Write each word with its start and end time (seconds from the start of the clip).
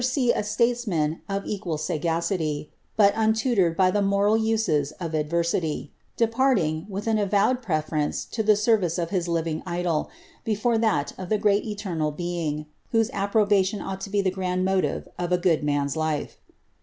^"^ 0.01 0.31
a 0.35 0.43
statesman 0.43 1.21
of 1.29 1.45
equal 1.45 1.77
sagacity, 1.77 2.71
but 2.97 3.13
untutoreil 3.13 3.75
by 3.77 3.91
the" 3.91 4.01
moral 4.11 4.35
uses 4.35 4.93
of 4.93 5.11
*d 5.11 5.23
versiiy," 5.25 5.89
departing, 6.17 6.87
ivith 6.89 7.05
an 7.05 7.19
avowed 7.19 7.61
preference 7.61 8.25
to 8.25 8.41
the 8.41 8.55
service 8.55 8.97
of 8.97 9.11
Kis 9.11 9.27
living 9.27 9.61
idol, 9.63 10.09
before 10.43 10.79
that 10.79 11.13
of 11.19 11.29
the 11.29 11.37
great 11.37 11.65
eternal 11.65 12.09
Being, 12.09 12.65
whose 12.89 13.11
approbalioo 13.11 13.83
ought 13.85 14.01
to 14.01 14.09
be 14.09 14.23
the 14.23 14.31
grand 14.31 14.65
motive 14.65 15.07
of 15.19 15.31
a 15.31 15.37
good 15.37 15.63
man's 15.63 15.95
life. 15.95 16.39